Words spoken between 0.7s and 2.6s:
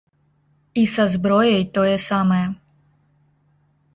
І са зброяй тое самае.